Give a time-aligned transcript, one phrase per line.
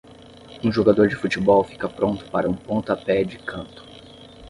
[0.63, 3.83] Um jogador de futebol fica pronto para um pontapé de canto.